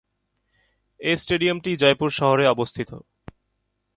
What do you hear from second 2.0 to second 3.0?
শহরে অবস্থিত।